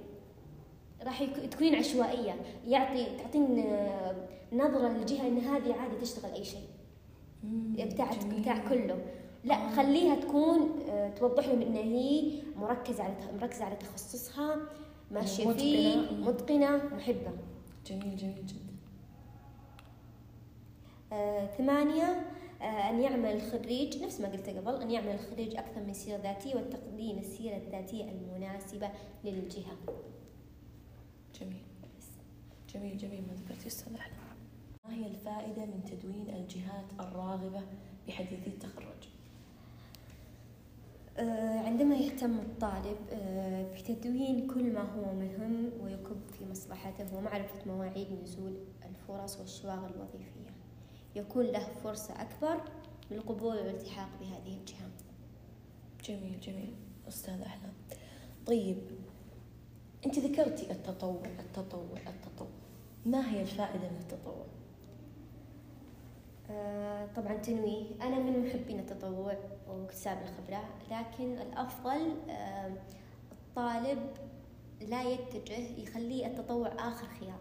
راح 1.03 1.23
تكونين 1.23 1.75
عشوائية. 1.75 2.35
يعطي 2.67 3.17
تعطين 3.17 3.65
نظرة 4.53 4.87
للجهة 4.89 5.27
إن 5.27 5.37
هذه 5.37 5.73
عادي 5.73 5.95
تشتغل 6.01 6.31
أي 6.31 6.43
شيء. 6.43 6.67
بتاع. 7.85 8.11
بتاع 8.39 8.69
كله. 8.69 9.05
لا 9.43 9.69
خليها 9.69 10.15
تكون 10.15 10.79
آه، 10.89 11.09
توضح 11.09 11.47
لهم 11.47 11.61
إن 11.61 11.73
هي 11.75 12.31
مركزة 12.55 13.03
على 13.03 13.13
مركزة 13.41 13.65
على 13.65 13.75
تخصصها 13.75 14.57
ماشية 15.11 15.43
متقنة. 15.47 15.59
فيه 15.61 15.95
مم. 15.95 16.27
متقنة 16.27 16.77
محبة. 16.95 17.31
جميل 17.85 18.17
جميل 18.17 18.45
جدا. 18.45 18.67
آه، 21.13 21.45
ثمانية 21.45 22.25
آه، 22.61 22.89
أن 22.89 23.01
يعمل 23.01 23.25
الخريج 23.35 24.03
نفس 24.03 24.21
ما 24.21 24.27
قلت 24.27 24.49
قبل 24.49 24.81
أن 24.81 24.91
يعمل 24.91 25.09
الخريج 25.11 25.55
أكثر 25.57 25.83
من 25.83 25.93
سيرة 25.93 26.17
ذاتية 26.17 26.55
وتقديم 26.55 27.17
السيرة 27.17 27.57
الذاتية 27.57 28.03
المناسبة 28.11 28.89
للجهة. 29.23 29.77
جميل. 31.41 31.63
جميل 32.73 32.97
جميل. 32.97 33.21
ما 33.21 33.33
ذكرتي 33.33 33.67
أستاذ 33.67 33.93
احلام 33.95 34.16
ما 34.87 34.95
هي 34.95 35.07
الفائدة 35.07 35.65
من 35.65 35.83
تدوين 35.83 36.29
الجهات 36.29 36.85
الراغبة 36.99 37.61
بحديثي 38.07 38.47
التخرج؟ 38.47 39.09
آه، 41.17 41.59
عندما 41.59 41.95
يهتم 41.95 42.39
الطالب 42.39 42.97
آه، 43.11 43.73
بتدوين 43.73 44.47
كل 44.47 44.73
ما 44.73 44.81
هو 44.81 45.13
مهم 45.13 45.71
ويكب 45.81 46.21
في 46.31 46.45
مصلحته 46.45 47.17
ومعرفة 47.17 47.67
مواعيد 47.67 48.07
نزول 48.23 48.57
الفرص 48.85 49.39
والشواغل 49.39 49.91
الوظيفية. 49.95 50.53
يكون 51.15 51.45
له 51.45 51.67
فرصة 51.83 52.21
أكبر 52.21 52.61
للقبول 53.11 53.55
والالتحاق 53.55 54.09
بهذه 54.19 54.57
الجهة. 54.57 54.89
جميل 56.03 56.39
جميل. 56.39 56.73
أستاذ 57.07 57.41
أحلام. 57.41 57.73
طيب 58.45 58.77
أنت 60.05 60.19
ذكرتي 60.19 60.71
التطوع 60.71 61.21
التطوع 61.39 61.97
التطوع. 62.07 62.47
ما 63.05 63.31
هي 63.31 63.41
الفائدة 63.41 63.89
من 63.89 63.97
التطوع؟ 64.01 64.45
طبعا 67.15 67.33
تنويه. 67.33 67.85
أنا 68.01 68.19
من 68.19 68.45
محبين 68.45 68.79
التطوع 68.79 69.37
واكتساب 69.69 70.17
الخبرة 70.21 70.63
لكن 70.91 71.37
الأفضل 71.41 72.11
آه، 72.29 72.71
الطالب 73.31 73.99
لا 74.81 75.03
يتجه 75.03 75.79
يخليه 75.81 76.27
التطوع 76.27 76.67
آخر 76.67 77.07
خيار. 77.19 77.39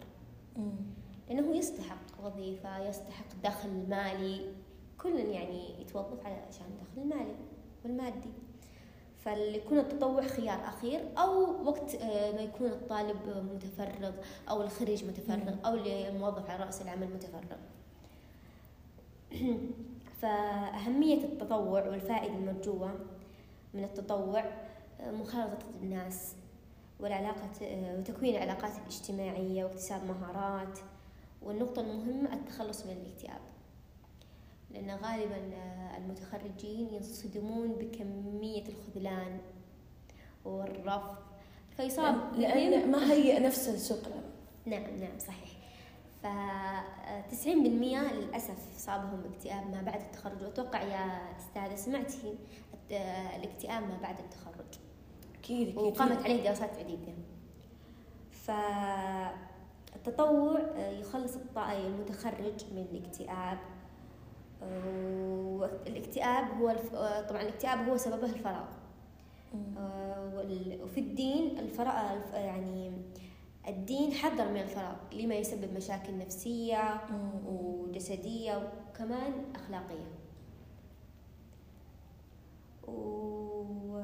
لأنه 1.28 1.56
يستحق 1.56 2.24
وظيفة 2.24 2.88
يستحق 2.88 3.26
دخل 3.44 3.88
مالي. 3.88 4.52
كل 4.98 5.18
يعني 5.18 5.80
يتوظف 5.80 6.26
على 6.26 6.34
عشان 6.34 6.66
دخل 6.80 7.02
المالي 7.02 7.34
والمادي. 7.84 8.30
فليكون 9.18 9.78
التطوع 9.78 10.22
خيار 10.22 10.68
أخير 10.68 11.00
أو 11.18 11.64
وقت 11.64 11.94
آه، 11.94 12.32
ما 12.32 12.40
يكون 12.40 12.66
الطالب 12.66 13.16
متفرغ 13.54 14.12
أو 14.50 14.62
الخريج 14.62 15.04
متفرغ. 15.04 15.54
أو 15.66 15.74
الموظف 15.74 16.50
على 16.50 16.64
رأس 16.64 16.82
العمل 16.82 17.08
متفرغ. 17.08 17.56
فأهمية 20.22 21.24
التطوع 21.24 21.86
والفائدة 21.88 22.34
المرجوة 22.34 22.94
من 23.74 23.84
التطوع 23.84 24.44
آه، 25.00 25.10
مخالطة 25.10 25.66
الناس 25.82 26.34
والعلاقة 27.00 27.50
آه، 27.62 27.98
وتكوين 27.98 28.34
العلاقات 28.36 28.72
الاجتماعية 28.78 29.64
واكتساب 29.64 30.04
مهارات. 30.04 30.78
والنقطة 31.42 31.80
المهمة 31.82 32.34
التخلص 32.34 32.86
من 32.86 32.92
الاكتئاب 32.92 33.40
لأن 34.70 34.90
غالبا 34.90 35.54
آه، 35.54 35.96
المتخرجين 35.96 36.88
ينصدمون 36.94 37.68
بكمية 37.72 38.64
الخذلان 38.68 39.38
والرفض. 40.44 41.16
فيصاب 41.76 42.14
بهم- 42.76 42.90
ما 42.90 43.12
هي 43.12 43.38
نفس 43.38 43.68
السوق 43.68 43.98
العمل 44.06 44.22
نعم 44.66 44.96
نعم 45.00 45.18
صحيح. 45.18 45.55
ف 46.26 47.30
90% 47.30 47.46
للأسف 47.48 48.76
صابهم 48.78 49.22
اكتئاب 49.34 49.70
ما 49.70 49.82
بعد 49.82 50.00
التخرج. 50.00 50.42
وأتوقع 50.42 50.82
يا 50.82 51.20
أستاذة 51.38 51.74
سمعتي 51.76 52.34
الت- 52.74 52.92
الاكتئاب 53.36 53.82
ما 53.82 53.98
بعد 54.02 54.18
التخرج. 54.18 54.78
أكيد 55.38 55.68
أكيد 55.68 55.76
وقامت 55.78 56.22
عليه 56.24 56.44
دراسات 56.44 56.70
عديدة 56.78 57.12
فالتطوع 59.94 60.60
يخلص 60.78 61.36
الط- 61.36 61.58
المتخرج 61.58 62.64
من 62.72 62.86
الاكتئاب. 62.92 63.58
والاكتئاب 65.60 66.44
هو 66.60 66.70
الف... 66.70 66.90
طبعا 67.28 67.42
الاكتئاب 67.42 67.88
هو 67.88 67.96
سببه 67.96 68.26
الفراغ. 68.26 68.68
آه، 69.78 70.44
وفي 70.82 71.00
الدين 71.00 71.58
الفراغ 71.58 72.12
الف- 72.16 72.34
يعني 72.34 72.92
الدين 73.68 74.12
حذر 74.12 74.50
من 74.50 74.60
الفراغ 74.60 74.96
لما 75.12 75.34
يسبب 75.34 75.72
مشاكل 75.76 76.18
نفسية. 76.18 77.00
وجسدية 77.46 78.56
وكمان 78.56 79.32
أخلاقية 79.54 80.16
و... 82.88 84.02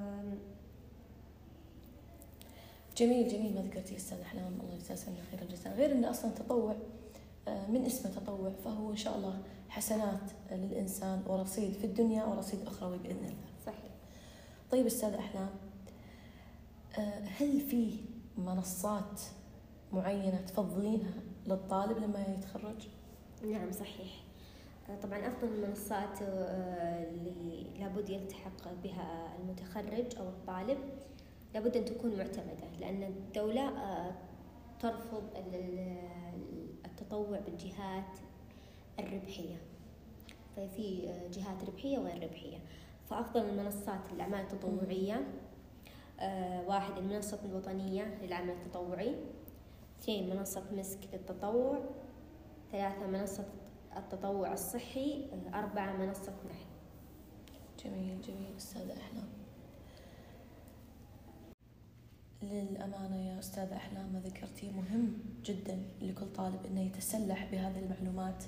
جميل 2.96 3.28
جميل 3.28 3.54
ما 3.54 3.62
ذكرتي 3.62 3.96
أستاذ 3.96 4.20
أحلام 4.20 4.60
الله 4.60 4.74
يجزاك 4.74 4.98
عنا 5.08 5.16
خير 5.30 5.42
الجزاء 5.42 5.74
غير 5.74 5.92
انه 5.92 6.10
أصلا 6.10 6.30
تطوع 6.30 6.76
آه، 7.48 7.66
من 7.66 7.86
اسمه 7.86 8.10
تطوع 8.10 8.52
فهو 8.64 8.90
إن 8.90 8.96
شاء 8.96 9.16
الله 9.16 9.42
حسنات 9.68 10.30
للإنسان 10.50 11.22
ورصيد 11.26 11.72
في 11.72 11.84
الدنيا 11.84 12.24
ورصيد 12.24 12.60
اخروي 12.66 12.98
بإذن 12.98 13.24
الله. 13.24 13.48
صحيح 13.66 13.90
طيب 14.70 14.86
أستاذ 14.86 15.14
أحلام 15.14 15.50
آه، 16.98 17.20
هل 17.38 17.60
في 17.60 17.96
منصات 18.38 19.20
معينة 19.92 20.40
تفضلينها 20.40 21.12
للطالب 21.46 21.98
لما 21.98 22.26
يتخرج؟ 22.38 22.88
نعم 23.44 23.72
صحيح. 23.72 24.10
آه، 24.90 25.00
طبعا 25.00 25.18
أفضل 25.28 25.48
المنصات 25.48 26.22
آه، 26.22 27.04
اللي 27.10 27.66
لابد 27.80 28.10
يلتحق 28.10 28.72
بها 28.84 29.36
المتخرج 29.40 30.16
أو 30.18 30.28
الطالب 30.28 30.78
لابد 31.54 31.76
أن 31.76 31.84
تكون 31.84 32.16
معتمدة 32.16 32.68
لأن 32.80 33.02
الدولة 33.02 33.68
آه، 33.68 34.12
ترفض 34.80 35.22
ال- 35.36 35.54
ال- 35.54 36.68
التطوع 36.86 37.38
بالجهات 37.40 38.18
الربحية. 38.98 39.56
ففي 40.56 41.12
جهات 41.32 41.64
ربحية 41.64 41.98
وغير 41.98 42.22
ربحية. 42.22 42.58
فأفضل 43.10 43.40
المنصات 43.48 44.00
الأعمال 44.12 44.40
التطوعية 44.40 45.26
واحد 46.66 46.98
المنصة 46.98 47.38
الوطنية 47.44 48.18
للعمل 48.22 48.50
التطوعي 48.50 49.14
اثنين 50.02 50.36
منصة 50.36 50.64
مسك 50.72 50.98
للتطوع 51.12 51.78
ثلاثة 52.72 53.06
منصة 53.06 53.44
التطوع 53.96 54.52
الصحي 54.52 55.26
أربعة 55.54 55.96
منصة 55.96 56.32
نحل 56.50 56.66
جميل 57.84 58.20
جميل 58.20 58.56
أستاذة 58.56 58.92
أحلام. 58.92 59.28
للأمانة 62.42 63.16
يا 63.28 63.38
أستاذة 63.38 63.76
أحلام 63.76 64.12
ما 64.12 64.20
ذكرتي 64.20 64.70
مهم 64.70 65.18
جدا 65.44 65.82
لكل 66.00 66.32
طالب 66.32 66.66
أنه 66.66 66.80
يتسلح 66.80 67.50
بهذه 67.52 67.78
المعلومات 67.78 68.44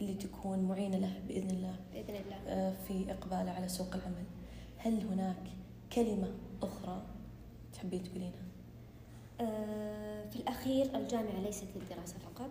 اللي 0.00 0.14
تكون 0.14 0.58
معينة 0.64 0.98
له 0.98 1.20
بإذن 1.28 1.50
الله. 1.50 1.76
بإذن 1.92 2.14
الله. 2.16 2.36
آه، 2.46 2.72
في 2.88 3.12
إقباله 3.12 3.50
على 3.50 3.68
سوق 3.68 3.94
العمل. 3.94 4.24
هل 4.78 5.06
هناك 5.06 5.42
كلمة 5.92 6.34
أخرى 6.62 7.02
تحبين 7.72 8.02
تقولينها؟ 8.02 8.45
آه، 9.40 10.24
في 10.30 10.36
الأخير 10.36 10.96
الجامعة 10.96 11.40
ليست 11.40 11.66
للدراسة 11.76 12.18
فقط 12.18 12.50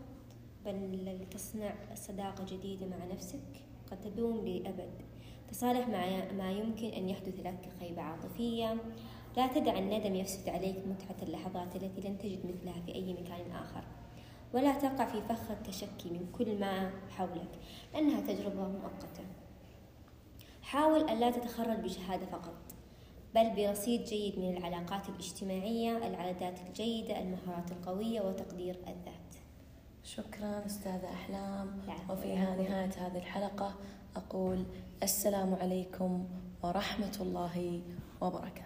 بل 0.65 1.05
لتصنع 1.21 1.73
صداقة 1.95 2.45
جديدة 2.45 2.85
مع 2.85 3.05
نفسك 3.13 3.63
قد 3.91 4.01
تدوم 4.01 4.47
لأبد 4.47 4.91
تصالح 5.51 5.87
مع 5.87 6.33
ما 6.37 6.51
يمكن 6.51 6.87
أن 6.87 7.09
يحدث 7.09 7.39
لك 7.39 7.69
خيبة 7.79 8.01
عاطفية. 8.01 8.77
لا 9.37 9.47
تدع 9.47 9.77
الندم 9.77 10.15
يفسد 10.15 10.49
عليك 10.49 10.75
متعة 10.87 11.27
اللحظات 11.27 11.75
التي 11.75 12.01
لن 12.01 12.17
تجد 12.17 12.45
مثلها 12.45 12.81
في 12.85 12.95
أي 12.95 13.13
مكان 13.13 13.51
آخر. 13.51 13.83
ولا 14.53 14.73
تقع 14.73 15.05
في 15.05 15.21
فخ 15.21 15.51
التشكي 15.51 16.09
من 16.09 16.27
كل 16.37 16.59
ما 16.59 16.91
حولك 17.09 17.59
لأنها 17.93 18.21
تجربة 18.21 18.67
مؤقتة. 18.67 19.23
حاول 20.61 21.09
ألا 21.09 21.31
تتخرج 21.31 21.77
بشهادة 21.77 22.25
فقط. 22.25 22.64
بل 23.35 23.49
برصيد 23.55 24.03
جيد 24.03 24.39
من 24.39 24.57
العلاقات 24.57 25.09
الاجتماعية 25.09 26.07
العادات 26.07 26.59
الجيدة 26.67 27.19
المهارات 27.19 27.71
القوية 27.71 28.21
وتقدير 28.21 28.75
الذات. 28.75 29.35
شكرا 30.03 30.65
أستاذة 30.65 31.13
أحلام. 31.13 31.81
وفيها 32.09 32.55
نهاية 32.55 32.91
هذه 33.07 33.17
الحلقة 33.17 33.75
أقول 34.15 34.65
السلام 35.03 35.55
عليكم 35.55 36.27
ورحمة 36.63 37.17
الله 37.21 37.81
وبركاته. 38.21 38.65